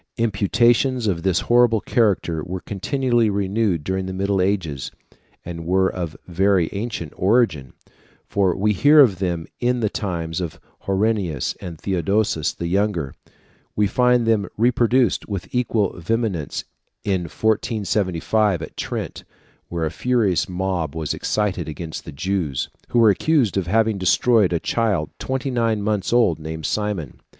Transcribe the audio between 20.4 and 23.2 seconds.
mob was excited against the Jews, who were